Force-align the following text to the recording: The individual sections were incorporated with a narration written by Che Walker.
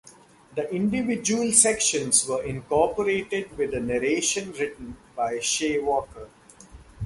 The 0.55 0.67
individual 0.73 1.51
sections 1.51 2.27
were 2.27 2.41
incorporated 2.41 3.55
with 3.55 3.75
a 3.75 3.79
narration 3.79 4.51
written 4.53 4.97
by 5.15 5.37
Che 5.37 5.77
Walker. 5.77 6.27